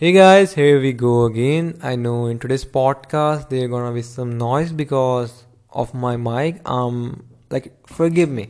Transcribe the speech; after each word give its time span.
Hey 0.00 0.12
guys, 0.12 0.54
here 0.54 0.80
we 0.80 0.94
go 0.94 1.24
again. 1.24 1.78
I 1.82 1.94
know 1.94 2.24
in 2.24 2.38
today's 2.38 2.64
podcast 2.64 3.50
there 3.50 3.68
gonna 3.68 3.92
be 3.92 4.00
some 4.00 4.38
noise 4.38 4.72
because 4.72 5.44
of 5.68 5.92
my 5.92 6.16
mic. 6.16 6.62
Um, 6.66 7.26
like 7.50 7.66
forgive 7.86 8.30
me. 8.30 8.48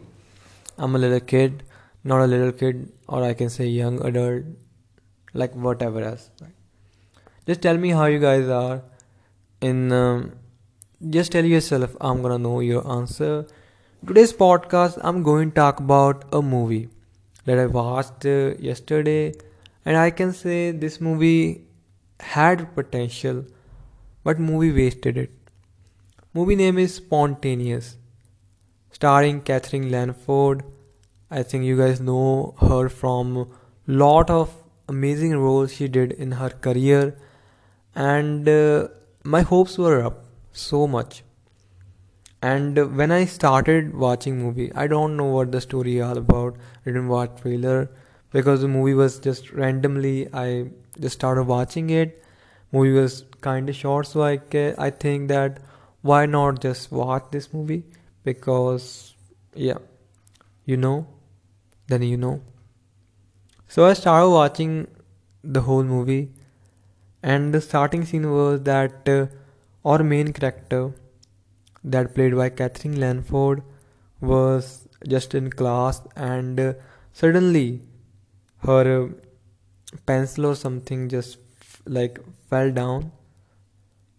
I'm 0.78 0.94
a 0.94 0.98
little 0.98 1.18
kid, 1.18 1.64
not 2.04 2.20
a 2.20 2.28
little 2.28 2.52
kid, 2.52 2.92
or 3.08 3.24
I 3.24 3.34
can 3.34 3.50
say 3.50 3.66
young 3.66 4.00
adult, 4.06 4.44
like 5.34 5.56
whatever 5.56 6.04
else. 6.12 6.30
Just 7.48 7.62
tell 7.62 7.76
me 7.76 7.90
how 7.90 8.04
you 8.04 8.20
guys 8.20 8.48
are. 8.60 8.84
In 9.60 9.90
um, 9.90 10.32
just 11.18 11.32
tell 11.32 11.44
yourself. 11.44 11.96
I'm 12.00 12.22
gonna 12.22 12.38
know 12.38 12.60
your 12.60 12.88
answer. 13.00 13.44
Today's 14.06 14.32
podcast, 14.32 15.00
I'm 15.02 15.24
going 15.24 15.50
to 15.50 15.54
talk 15.56 15.80
about 15.80 16.26
a 16.32 16.42
movie 16.42 16.90
that 17.44 17.58
I 17.58 17.66
watched 17.66 18.24
uh, 18.24 18.54
yesterday, 18.70 19.32
and 19.84 19.96
I 19.96 20.10
can 20.10 20.32
say 20.32 20.70
this 20.72 21.00
movie 21.00 21.66
had 22.20 22.74
potential, 22.74 23.44
but 24.24 24.38
movie 24.38 24.72
wasted 24.72 25.16
it. 25.18 25.30
Movie 26.34 26.56
name 26.56 26.78
is 26.78 26.94
Spontaneous, 26.94 27.96
starring 28.92 29.40
Katherine 29.40 29.90
Langford 29.90 30.62
I 31.32 31.44
think 31.44 31.64
you 31.64 31.76
guys 31.76 32.00
know 32.00 32.54
her 32.60 32.88
from 32.88 33.48
lot 33.86 34.30
of 34.30 34.52
amazing 34.88 35.36
roles 35.38 35.72
she 35.72 35.86
did 35.86 36.10
in 36.10 36.32
her 36.32 36.50
career, 36.50 37.16
and 37.94 38.48
uh, 38.48 38.88
my 39.22 39.42
hopes 39.42 39.78
were 39.78 40.02
up 40.04 40.24
so 40.50 40.88
much. 40.88 41.22
And 42.42 42.96
when 42.96 43.12
i 43.12 43.24
started 43.26 43.94
watching 44.02 44.38
movie 44.42 44.66
i 44.82 44.86
don't 44.92 45.16
know 45.16 45.26
what 45.32 45.52
the 45.52 45.60
story 45.60 46.00
all 46.00 46.18
about. 46.18 46.56
I 46.56 46.90
didn't 46.90 47.08
watch 47.08 47.40
trailer 47.40 47.90
because 48.32 48.60
the 48.62 48.68
movie 48.68 48.94
was 48.94 49.18
just 49.18 49.50
randomly 49.52 50.28
i 50.32 50.66
just 50.98 51.14
started 51.18 51.44
watching 51.44 51.90
it. 51.90 52.22
Movie 52.72 52.92
was 52.92 53.24
kind 53.40 53.68
of 53.68 53.76
short 53.76 54.06
so 54.06 54.22
i 54.22 54.38
i 54.78 54.90
think 54.90 55.28
that 55.28 55.58
why 56.02 56.26
not 56.26 56.60
just 56.60 56.92
watch 56.92 57.24
this 57.30 57.52
movie? 57.52 57.84
Because 58.24 59.14
yeah 59.54 59.78
you 60.64 60.76
know 60.76 61.06
then 61.88 62.02
you 62.02 62.16
know. 62.16 62.40
So 63.68 63.86
i 63.86 63.92
started 63.94 64.30
watching 64.30 64.86
the 65.42 65.62
whole 65.62 65.82
movie 65.82 66.30
and 67.22 67.52
the 67.54 67.60
starting 67.60 68.04
scene 68.04 68.30
was 68.30 68.62
that 68.62 69.08
uh, 69.08 69.26
our 69.84 70.02
main 70.02 70.32
character 70.32 70.92
that 71.82 72.14
played 72.14 72.36
by 72.36 72.48
Katherine 72.50 72.98
Langford 73.00 73.62
was 74.20 74.88
just 75.08 75.34
in 75.34 75.50
class 75.50 76.00
and 76.16 76.60
uh, 76.60 76.72
suddenly 77.12 77.82
her 78.62 78.84
uh, 79.02 79.96
pencil 80.06 80.46
or 80.46 80.54
something 80.54 81.08
just 81.08 81.38
like 81.86 82.18
fell 82.48 82.70
down 82.70 83.10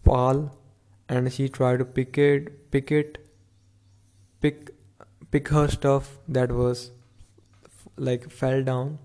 fall 0.03 0.57
and 1.07 1.31
she 1.31 1.47
tried 1.49 1.79
to 1.79 1.85
pick 1.85 2.17
it 2.17 2.71
pick 2.71 2.91
it 2.91 3.17
pick 4.41 4.71
pick 5.31 5.47
her 5.49 5.67
stuff 5.67 6.17
that 6.27 6.51
was 6.51 6.91
like 7.97 8.29
fell 8.29 8.63
down. 8.63 8.99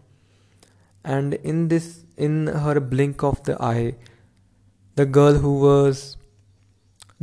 And 1.04 1.34
in 1.34 1.68
this 1.68 2.04
in 2.16 2.46
her 2.48 2.80
blink 2.80 3.22
of 3.22 3.42
the 3.44 3.56
eye 3.62 3.94
the 4.96 5.06
girl 5.06 5.34
who 5.34 5.58
was 5.60 6.16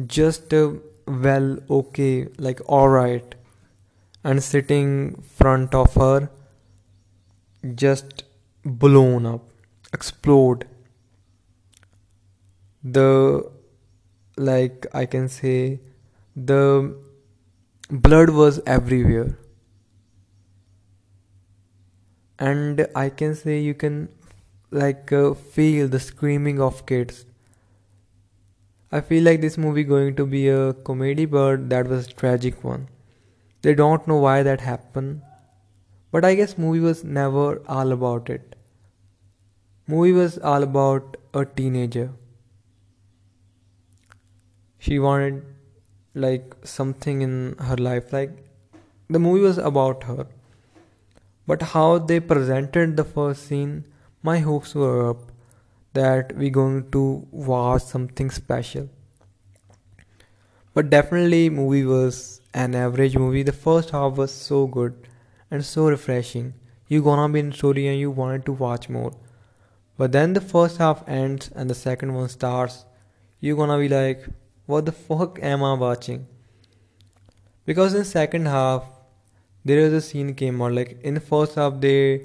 just 0.05 0.53
uh, 0.53 0.73
well 1.07 1.57
okay 1.69 2.27
like 2.37 2.61
all 2.67 2.87
right 2.89 3.35
and 4.23 4.43
sitting 4.43 5.21
front 5.39 5.75
of 5.75 5.95
her 5.95 6.29
just 7.75 8.23
blown 8.63 9.25
up 9.25 9.41
explode 9.93 10.65
the 12.83 13.49
like 14.37 14.85
i 14.93 15.05
can 15.05 15.27
say 15.29 15.79
the 16.35 16.95
blood 17.89 18.29
was 18.31 18.59
everywhere. 18.65 19.37
And 22.39 22.85
i 22.95 23.09
can 23.09 23.33
say 23.35 23.59
you 23.59 23.73
can 23.73 24.09
like 24.71 25.11
uh, 25.11 25.33
feel 25.33 25.87
the 25.87 25.99
screaming 25.99 26.61
of 26.61 26.85
kids. 26.85 27.25
I 28.91 29.01
feel 29.01 29.23
like 29.23 29.41
this 29.41 29.57
movie 29.57 29.83
going 29.83 30.15
to 30.15 30.25
be 30.25 30.47
a 30.47 30.73
comedy, 30.73 31.25
but 31.25 31.69
that 31.69 31.87
was 31.87 32.07
a 32.07 32.11
tragic 32.11 32.63
one. 32.63 32.87
They 33.61 33.73
don't 33.75 34.07
know 34.07 34.17
why 34.17 34.43
that 34.43 34.61
happened, 34.61 35.21
but 36.13 36.23
I 36.23 36.35
guess 36.35 36.57
movie 36.63 36.79
was 36.79 37.03
never 37.03 37.59
all 37.67 37.91
about 37.91 38.29
it. 38.29 38.55
Movie 39.87 40.11
was 40.13 40.37
all 40.37 40.61
about 40.61 41.17
a 41.33 41.43
teenager. 41.43 42.11
She 44.77 44.99
wanted 44.99 45.43
like 46.13 46.53
something 46.63 47.23
in 47.23 47.55
her 47.59 47.77
life, 47.77 48.13
like 48.13 48.31
the 49.09 49.17
movie 49.17 49.41
was 49.41 49.57
about 49.57 50.03
her. 50.03 50.27
But 51.47 51.63
how 51.73 51.97
they 51.97 52.19
presented 52.19 52.95
the 52.95 53.03
first 53.03 53.47
scene, 53.47 53.85
my 54.21 54.37
hopes 54.37 54.75
were 54.75 55.09
up 55.09 55.31
that 55.93 56.35
we're 56.37 56.57
going 56.57 56.91
to 56.91 57.27
watch 57.31 57.81
something 57.81 58.29
special. 58.29 58.87
But 60.75 60.91
definitely 60.91 61.49
movie 61.49 61.85
was 61.85 62.39
an 62.53 62.75
average 62.75 63.17
movie. 63.17 63.41
The 63.41 63.51
first 63.51 63.89
half 63.89 64.13
was 64.13 64.31
so 64.31 64.67
good 64.67 65.07
and 65.53 65.63
so 65.63 65.87
refreshing. 65.87 66.53
You 66.87 67.03
gonna 67.07 67.31
be 67.31 67.39
in 67.39 67.51
story 67.51 67.87
and 67.87 67.99
you 67.99 68.09
wanted 68.19 68.45
to 68.47 68.53
watch 68.61 68.89
more. 68.89 69.11
But 69.97 70.11
then 70.11 70.33
the 70.33 70.41
first 70.41 70.77
half 70.77 71.03
ends 71.07 71.51
and 71.55 71.69
the 71.69 71.75
second 71.75 72.15
one 72.15 72.29
starts. 72.29 72.85
You 73.39 73.55
gonna 73.55 73.77
be 73.77 73.87
like, 73.87 74.25
what 74.65 74.87
the 74.87 74.91
fuck 74.91 75.37
am 75.51 75.63
I 75.63 75.73
watching? 75.73 76.25
Because 77.65 77.93
in 77.93 78.03
second 78.03 78.47
half 78.47 78.83
there 79.63 79.79
is 79.79 79.93
a 79.93 80.01
scene 80.01 80.33
came 80.33 80.61
out 80.61 80.73
like 80.73 80.97
in 81.03 81.13
the 81.13 81.25
first 81.31 81.55
half 81.55 81.79
they 81.79 82.23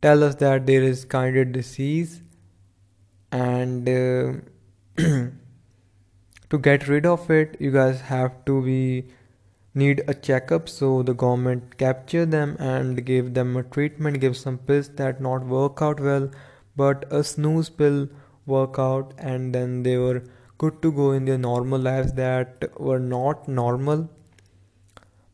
tell 0.00 0.24
us 0.24 0.36
that 0.36 0.66
there 0.66 0.82
is 0.82 1.04
kind 1.04 1.36
of 1.36 1.52
disease 1.52 2.22
and 3.32 3.88
uh, 3.88 4.32
to 6.50 6.58
get 6.68 6.88
rid 6.88 7.04
of 7.04 7.30
it 7.30 7.56
you 7.60 7.70
guys 7.70 8.00
have 8.12 8.44
to 8.46 8.62
be 8.62 9.04
need 9.74 10.02
a 10.08 10.14
checkup 10.14 10.68
so 10.68 11.02
the 11.02 11.14
government 11.14 11.76
capture 11.78 12.26
them 12.26 12.56
and 12.58 13.04
give 13.04 13.34
them 13.34 13.56
a 13.56 13.62
treatment 13.62 14.20
give 14.20 14.36
some 14.36 14.58
pills 14.58 14.88
that 14.96 15.20
not 15.20 15.44
work 15.46 15.80
out 15.80 16.00
well 16.00 16.28
but 16.76 17.04
a 17.10 17.22
snooze 17.22 17.70
pill 17.70 18.08
work 18.46 18.78
out 18.78 19.14
and 19.18 19.54
then 19.54 19.82
they 19.82 19.96
were 19.96 20.22
good 20.62 20.80
to 20.82 20.92
go 20.92 21.12
in 21.18 21.24
their 21.24 21.38
normal 21.38 21.80
lives 21.80 22.12
that 22.14 22.64
were 22.78 22.98
not 22.98 23.48
normal. 23.48 24.08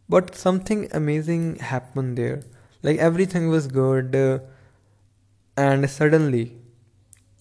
But 0.09 0.37
something 0.37 0.89
amazing 0.93 1.57
happened 1.57 2.17
there. 2.17 2.43
Like 2.83 2.99
everything 2.99 3.49
was 3.49 3.67
good 3.67 4.15
uh, 4.15 4.39
and 5.57 5.91
suddenly 5.91 6.45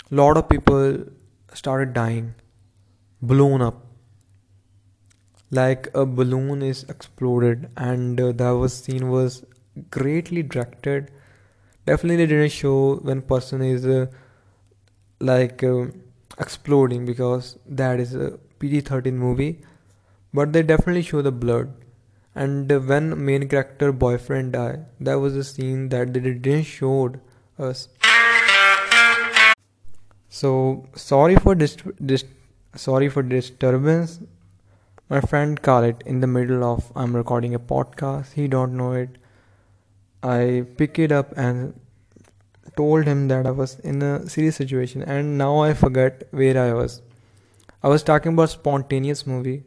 lot 0.10 0.38
of 0.38 0.50
people 0.50 0.98
started 1.54 1.94
dying 1.94 2.34
blown 3.22 3.62
up 3.62 3.85
like 5.52 5.88
a 5.94 6.06
balloon 6.06 6.62
is 6.62 6.84
exploded 6.90 7.70
and 7.78 8.20
uh, 8.20 8.32
that 8.32 8.50
was 8.52 8.74
scene 8.74 9.10
was 9.10 9.44
greatly 9.90 10.44
directed. 10.44 11.12
Definitely 11.86 12.26
didn't 12.28 12.50
show 12.52 12.96
when 12.96 13.22
person 13.22 13.62
is 13.62 13.86
uh, 13.86 14.08
like 15.20 15.64
uh, 15.64 15.86
exploding 16.40 17.06
because 17.06 17.58
that 17.68 18.00
is 18.00 18.16
a 18.16 18.40
pg-13 18.60 19.14
movie. 19.14 19.62
But 20.34 20.52
they 20.52 20.64
definitely 20.64 21.04
show 21.04 21.22
the 21.22 21.32
blood. 21.32 21.72
And 22.34 22.72
uh, 22.72 22.80
when 22.80 23.24
main 23.24 23.48
character 23.48 23.92
boyfriend 23.92 24.54
die 24.54 24.80
that 25.00 25.16
was 25.16 25.36
a 25.36 25.44
scene 25.44 25.90
that 25.90 26.14
they 26.14 26.20
didn't 26.20 26.64
show 26.64 27.14
us. 27.58 27.88
So 30.28 30.86
sorry 30.96 31.36
for 31.38 31.56
this, 31.56 31.78
this 32.00 32.26
sorry 32.76 33.10
for 33.10 33.24
disturbance. 33.24 34.20
My 35.08 35.22
friend 35.22 35.60
it 35.66 36.02
in 36.08 36.22
the 36.22 36.26
middle 36.26 36.64
of 36.64 36.92
I'm 36.96 37.16
recording 37.16 37.54
a 37.54 37.60
podcast. 37.60 38.34
He 38.34 38.48
don't 38.48 38.76
know 38.76 38.94
it. 38.94 39.20
I 40.24 40.66
pick 40.78 40.98
it 40.98 41.12
up 41.12 41.32
and 41.38 41.80
told 42.76 43.06
him 43.06 43.28
that 43.28 43.46
I 43.46 43.52
was 43.52 43.80
in 43.82 44.02
a 44.02 44.28
serious 44.28 44.56
situation 44.56 45.04
and 45.04 45.38
now 45.38 45.60
I 45.60 45.76
forget 45.76 46.28
where 46.32 46.58
I 46.58 46.74
was. 46.74 47.04
I 47.84 47.88
was 47.88 48.02
talking 48.02 48.34
about 48.34 48.50
spontaneous 48.50 49.28
movie 49.28 49.64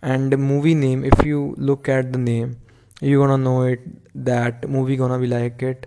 and 0.00 0.32
the 0.32 0.36
movie 0.36 0.76
name 0.76 1.04
if 1.04 1.24
you 1.26 1.56
look 1.58 1.88
at 1.88 2.12
the 2.12 2.18
name 2.18 2.56
you're 3.00 3.26
gonna 3.26 3.42
know 3.42 3.62
it 3.62 3.80
that 4.14 4.68
movie 4.68 4.96
gonna 4.96 5.18
be 5.18 5.26
like 5.26 5.60
it 5.62 5.86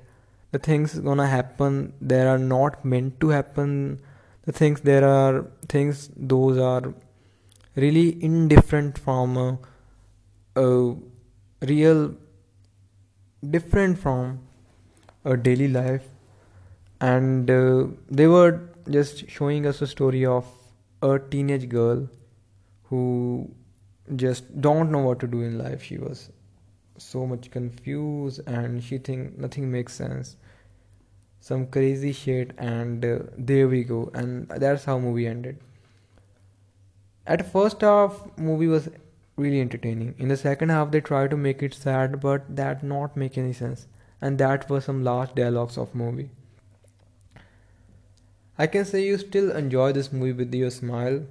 the 0.51 0.60
things 0.60 1.00
gonna 1.00 1.28
happen 1.28 1.94
there 2.01 2.28
are 2.28 2.38
not 2.38 2.84
meant 2.84 3.19
to 3.22 3.30
happen 3.30 4.00
the 4.45 4.51
things 4.51 4.81
there 4.81 5.07
are 5.07 5.45
things 5.68 6.10
those 6.16 6.57
are 6.57 6.94
really 7.75 8.24
indifferent 8.24 8.98
from 8.98 9.38
a, 9.38 9.58
a 10.56 10.96
real 11.62 12.16
different 13.50 13.98
from 13.98 14.40
a 15.25 15.36
daily 15.38 15.68
life. 15.68 16.04
And 17.02 17.50
uh, 17.50 17.88
they 18.10 18.28
were 18.28 18.62
just 18.90 19.30
showing 19.30 19.66
us 19.66 19.81
a 19.81 19.88
story 19.88 20.25
of 20.25 20.46
a 21.02 21.20
teenage 21.20 21.68
girl 21.68 22.08
who 22.84 23.52
just 24.16 24.62
don't 24.62 24.92
know 24.92 25.00
what 25.00 25.19
to 25.19 25.28
do 25.28 25.42
in 25.42 25.58
life. 25.58 25.84
She 25.84 25.98
was 25.98 26.30
so 26.98 27.26
much 27.26 27.50
confused 27.52 28.42
and 28.48 28.84
she 28.84 28.98
think 28.98 29.38
nothing 29.38 29.72
makes 29.72 29.94
sense. 29.94 30.38
Some 31.40 31.68
crazy 31.68 32.14
shit 32.14 32.52
and 32.58 33.04
uh, 33.04 33.19
there 33.38 33.68
we 33.68 33.84
go. 33.84 34.12
And 34.14 34.48
that's 34.48 34.86
how 34.86 35.00
movie 35.00 35.28
ended 35.28 35.60
at 37.25 37.52
first 37.52 37.81
half 37.81 38.22
movie 38.38 38.68
was 38.68 38.90
really 39.38 39.62
entertaining. 39.62 40.16
In 40.18 40.28
the 40.28 40.38
second 40.38 40.70
half 40.70 40.92
they 40.92 41.02
try 41.02 41.28
to 41.28 41.38
make 41.38 41.64
it 41.64 41.74
sad 41.74 42.20
but 42.20 42.56
that 42.56 42.84
not 42.84 43.18
make 43.18 43.38
any 43.38 43.54
sense. 43.54 43.88
And 44.22 44.38
that 44.38 44.70
was 44.70 44.86
some 44.86 45.04
last 45.04 45.36
dialogues 45.36 45.78
of 45.78 45.96
movie. 45.96 46.30
I 48.58 48.68
can 48.68 48.86
say 48.86 49.04
you 49.04 49.18
still 49.18 49.52
enjoy 49.52 49.92
this 49.94 50.12
movie 50.12 50.34
with 50.34 50.54
your 50.54 50.70
smile. 50.70 51.24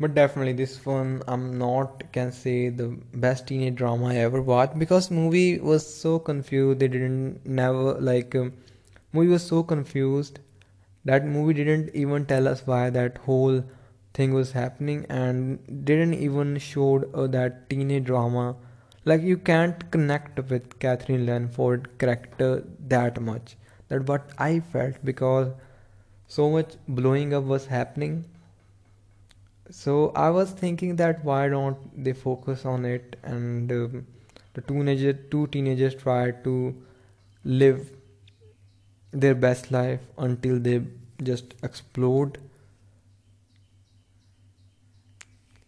But 0.00 0.14
definitely 0.14 0.54
this 0.54 0.84
one 0.84 1.22
i'm 1.28 1.58
not 1.58 2.02
can 2.12 2.32
say 2.32 2.70
the 2.70 2.88
best 3.14 3.46
teenage 3.46 3.76
drama 3.76 4.06
i 4.06 4.16
ever 4.16 4.42
watched 4.42 4.76
because 4.76 5.12
movie 5.12 5.60
was 5.60 5.86
so 5.94 6.18
confused. 6.18 6.80
They 6.80 6.88
didn't 6.88 7.46
never 7.46 7.94
like 8.00 8.34
um, 8.34 8.52
movie 9.12 9.28
was 9.28 9.46
so 9.46 9.62
confused 9.62 10.40
that 11.04 11.24
movie 11.24 11.54
didn't 11.54 11.94
even 11.94 12.26
tell 12.26 12.48
us 12.48 12.66
why 12.66 12.90
that 12.90 13.18
whole 13.18 13.62
thing 14.14 14.34
was 14.34 14.52
happening 14.52 15.06
and 15.08 15.84
didn't 15.84 16.14
even 16.14 16.58
showed 16.58 17.12
uh, 17.14 17.26
that 17.28 17.68
teenage 17.70 18.04
drama. 18.04 18.56
Like 19.04 19.22
you 19.22 19.36
can't 19.36 19.90
connect 19.90 20.38
with 20.50 20.78
Katherine 20.78 21.26
Langford 21.26 21.88
character 21.98 22.64
that 22.88 23.20
much. 23.20 23.56
That 23.88 24.06
what 24.06 24.30
I 24.38 24.60
felt 24.60 24.96
because 25.04 25.52
so 26.28 26.50
much 26.50 26.74
blowing 26.88 27.34
up 27.34 27.44
was 27.44 27.66
happening. 27.66 28.24
So 29.70 30.12
i 30.22 30.28
was 30.28 30.50
thinking 30.50 30.96
that 30.96 31.24
why 31.24 31.48
don't 31.48 32.04
they 32.04 32.12
focus 32.12 32.64
on 32.66 32.84
it 32.84 33.16
and 33.22 33.72
um, 33.72 34.06
the 34.54 34.60
teenager 34.60 35.12
two 35.14 35.46
teenagers 35.46 35.94
try 35.94 36.30
to 36.46 36.74
live 37.44 37.90
their 39.12 39.34
best 39.34 39.70
life 39.70 40.00
until 40.18 40.58
they 40.58 40.82
just 41.22 41.54
explode 41.62 42.38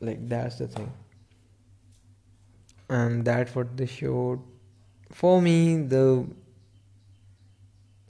like 0.04 0.28
that's 0.28 0.56
the 0.56 0.68
thing 0.68 0.92
and 2.88 3.24
that's 3.24 3.54
what 3.54 3.76
they 3.76 3.86
showed 3.86 4.40
for 5.10 5.40
me 5.42 5.76
the 5.94 6.26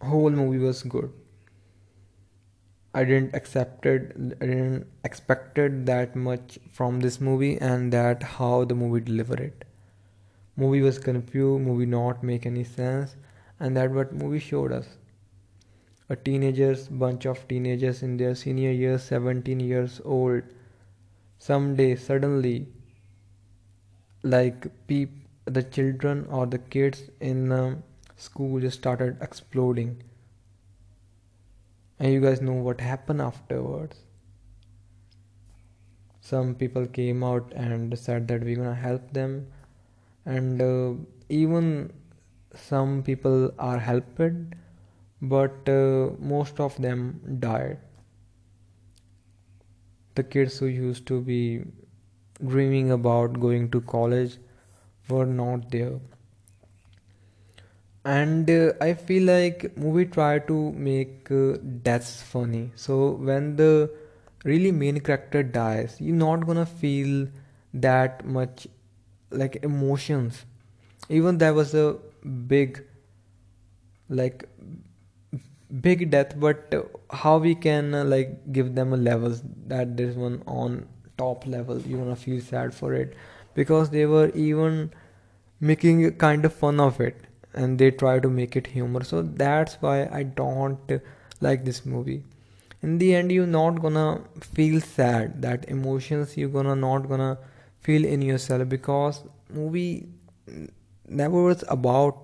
whole 0.03 0.31
movie 0.31 0.59
was 0.59 0.83
good 0.83 1.13
I 2.97 3.03
didn't 3.03 3.35
accepted 3.35 4.37
I 4.41 4.47
didn't 4.47 4.87
expected 5.03 5.85
that 5.87 6.15
much 6.15 6.61
from 6.71 7.01
this 7.01 7.21
movie 7.21 7.59
and 7.61 7.93
that 7.93 8.23
how 8.23 8.65
the 8.65 8.77
movie 8.77 9.01
delivered 9.01 9.41
it. 9.41 9.65
Movie 10.57 10.81
was 10.81 11.01
confused, 11.01 11.65
movie 11.65 11.87
not 11.87 12.23
make 12.23 12.47
any 12.47 12.63
sense, 12.63 13.17
and 13.59 13.77
that 13.77 13.91
what 13.91 14.13
movie 14.13 14.39
showed 14.39 14.71
us. 14.71 14.87
A 16.09 16.15
teenagers, 16.15 16.87
bunch 16.87 17.27
of 17.27 17.49
teenagers 17.49 18.05
in 18.05 18.17
their 18.17 18.37
senior 18.37 18.71
years, 18.71 19.03
17 19.03 19.59
years 19.59 20.01
old, 20.05 20.45
someday 21.47 21.95
suddenly 21.95 22.67
like 24.23 24.67
peep 24.87 25.11
the 25.45 25.63
children 25.63 26.27
or 26.31 26.47
the 26.47 26.59
kids 26.75 27.03
in 27.21 27.53
um, 27.53 27.83
school 28.17 28.61
just 28.61 28.79
started 28.79 29.19
exploding. 29.21 30.03
And 31.99 32.13
you 32.13 32.21
guys 32.21 32.41
know 32.41 32.55
what 32.55 32.81
happened 32.81 33.21
afterwards. 33.21 33.99
Some 36.21 36.55
people 36.55 36.87
came 36.87 37.23
out 37.23 37.53
and 37.55 37.99
said 37.99 38.27
that 38.29 38.43
we're 38.43 38.57
gonna 38.57 38.75
help 38.75 39.13
them. 39.13 39.47
And 40.25 40.63
uh, 40.63 40.95
even 41.29 41.93
some 42.55 43.03
people 43.03 43.53
are 43.59 43.79
helped 43.79 44.23
but 45.21 45.69
uh, 45.69 46.11
most 46.19 46.59
of 46.59 46.81
them 46.81 47.21
died 47.41 47.79
the 50.15 50.23
kids 50.23 50.59
who 50.59 50.67
used 50.67 51.07
to 51.07 51.21
be 51.21 51.63
dreaming 52.47 52.91
about 52.93 53.41
going 53.41 53.71
to 53.71 53.81
college 53.83 54.37
were 55.09 55.27
not 55.27 55.71
there. 55.71 55.99
And 58.05 58.51
uh, 58.51 58.73
i 58.87 58.93
feel 58.93 59.23
like 59.25 59.77
movie 59.79 60.05
try 60.05 60.39
to 60.39 60.57
make 60.73 61.31
uh, 61.31 61.57
deaths 61.83 62.23
funny. 62.23 62.71
So 62.77 63.13
when 63.13 63.57
the 63.57 63.91
really 64.45 64.73
main 64.73 65.01
character 65.01 65.43
dies 65.43 65.97
you're 66.01 66.17
not 66.17 66.47
gonna 66.47 66.67
feel 66.67 67.29
that 67.73 68.25
much 68.27 68.67
like 69.31 69.57
emotions. 69.63 70.45
Even 71.09 71.39
there 71.39 71.55
was 71.55 71.75
a 71.75 71.97
big 72.47 72.85
like 74.09 74.49
big 75.81 76.11
death 76.11 76.39
but 76.39 76.73
how 77.11 77.39
we 77.39 77.55
can 77.55 77.95
uh, 77.95 78.05
like 78.05 78.53
give 78.53 78.75
them 78.75 78.93
a 78.93 78.97
levels 78.97 79.43
that 79.67 79.97
this 79.97 80.15
one 80.15 80.43
on 80.47 80.87
top 81.17 81.47
level 81.47 81.81
you 81.81 81.99
wanna 81.99 82.17
feel 82.17 82.41
sad 82.41 82.75
for 82.75 82.95
it. 82.95 83.15
Because 83.55 83.91
they 83.91 84.05
were 84.07 84.31
even 84.31 84.93
making 85.61 86.17
kind 86.17 86.45
of 86.45 86.53
fun 86.53 86.81
of 86.81 87.01
it 87.01 87.17
and 87.55 87.79
they 87.79 87.91
try 87.91 88.19
to 88.19 88.29
make 88.29 88.57
it 88.57 88.67
humor. 88.67 89.05
So 89.05 89.23
that's 89.23 89.75
why 89.81 90.09
i 90.13 90.23
don't 90.23 91.01
like 91.41 91.65
this 91.65 91.85
movie. 91.87 92.23
In 92.83 92.99
the 92.99 93.15
end 93.15 93.33
you're 93.33 93.47
not 93.47 93.81
gonna 93.81 94.21
feel 94.41 94.81
sad. 94.81 95.41
That 95.43 95.69
emotions 95.69 96.37
you're 96.37 96.51
gonna 96.51 96.77
not 96.77 97.09
gonna 97.09 97.39
feel 97.81 98.05
in 98.05 98.23
yourself. 98.23 98.69
Because 98.69 99.23
movie 99.49 100.09
never 101.09 101.43
was 101.43 101.65
about 101.69 102.19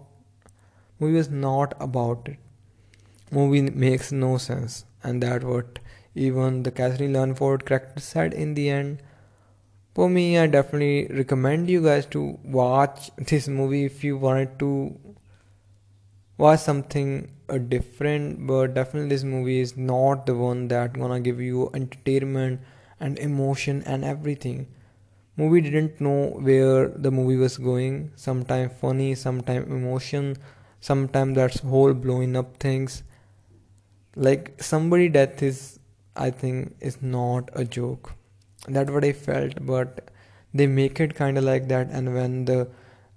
movie 0.99 1.15
was 1.15 1.31
not 1.31 1.75
about 1.81 2.29
it 2.29 2.39
movie 3.31 3.63
makes 3.63 4.13
no 4.13 4.39
sense. 4.39 4.85
And 5.03 5.23
that 5.23 5.45
what 5.45 5.79
even 6.15 6.63
the 6.63 6.71
Katherine 6.71 7.13
Langford 7.13 7.65
character 7.67 8.01
said 8.01 8.35
in 8.35 8.55
the 8.55 8.71
end. 8.71 9.03
For 9.95 10.09
me 10.09 10.39
I 10.39 10.47
definitely 10.47 11.09
recommend 11.17 11.69
you 11.71 11.83
guys 11.83 12.07
to 12.07 12.39
watch 12.45 13.11
this 13.17 13.49
movie 13.49 13.85
if 13.85 14.05
you 14.05 14.17
wanted 14.17 14.59
to 14.61 14.99
was 16.39 16.63
something 16.63 17.31
uh, 17.49 17.59
different. 17.59 18.47
But 18.47 18.75
definitely 18.75 19.11
this 19.11 19.25
movie 19.25 19.61
is 19.61 19.77
not 19.77 20.27
the 20.27 20.35
one 20.35 20.69
that 20.69 20.95
gonna 20.95 21.21
give 21.21 21.41
you 21.41 21.71
entertainment 21.75 22.61
and 22.99 23.19
emotion 23.19 23.83
and 23.87 24.05
everything. 24.05 24.67
Movie 25.37 25.61
didn't 25.61 26.01
know 26.01 26.31
where 26.49 26.89
the 26.89 27.11
movie 27.11 27.37
was 27.37 27.57
going. 27.59 28.13
Sometimes 28.17 28.73
funny 28.81 29.15
sometimes 29.15 29.69
emotion 29.69 30.37
sometimes 30.81 31.35
that's 31.37 31.61
whole 31.61 31.93
blowing 31.95 32.37
up 32.37 32.57
things 32.59 33.03
like 34.17 34.63
somebody 34.63 35.09
death 35.09 35.43
is 35.43 35.79
i 36.17 36.31
think 36.31 36.75
is 36.81 37.01
not 37.03 37.51
a 37.55 37.65
joke. 37.65 38.13
That's 38.69 38.91
what 38.91 39.05
i 39.05 39.13
felt 39.13 39.55
but 39.65 40.11
they 40.53 40.67
make 40.67 41.01
it 41.01 41.15
kind 41.15 41.39
of 41.39 41.45
like 41.45 41.69
that 41.69 41.89
and 41.91 42.15
when 42.15 42.45
the 42.45 42.69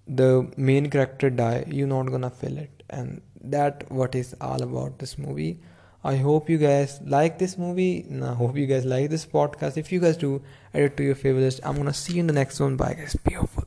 the 0.07 0.51
main 0.55 0.89
character 0.89 1.29
die 1.29 1.65
you're 1.67 1.87
not 1.87 2.11
gonna 2.11 2.29
feel 2.29 2.57
it. 2.57 2.83
And 2.89 3.21
that 3.43 3.89
what 3.91 4.15
is 4.15 4.35
all 4.39 4.61
about 4.61 4.99
this 4.99 5.17
movie. 5.17 5.59
I 6.03 6.17
hope 6.17 6.49
you 6.49 6.57
guys 6.57 6.99
like 7.05 7.39
this 7.39 7.57
movie. 7.57 8.05
And 8.09 8.23
i 8.23 8.33
hope 8.33 8.57
you 8.57 8.67
guys 8.67 8.85
like 8.85 9.09
this 9.09 9.25
podcast. 9.25 9.77
If 9.77 9.91
you 9.91 9.99
guys 9.99 10.17
do 10.17 10.41
add 10.73 10.81
it 10.83 10.97
to 10.97 11.03
your 11.03 11.15
favorite 11.15 11.41
list. 11.41 11.61
I'm 11.63 11.77
gonna 11.77 11.93
see 11.93 12.13
you 12.13 12.19
in 12.21 12.27
the 12.27 12.33
next 12.33 12.59
one. 12.59 12.77
Bye 12.77 12.93
guys. 12.93 13.15
Beautiful 13.15 13.65